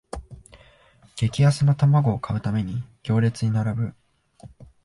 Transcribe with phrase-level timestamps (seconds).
[1.15, 3.93] 激安の玉子を買うために行列に並ぶ